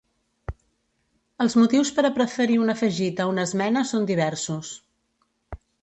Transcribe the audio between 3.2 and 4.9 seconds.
a una esmena són diversos.